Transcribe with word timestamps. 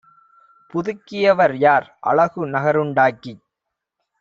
புதுக்கியவர் 0.73 1.53
யார்? 1.57 1.87
அழகு 2.01 2.41
நகருண் 2.47 2.93
டாக்கிச் 2.93 3.43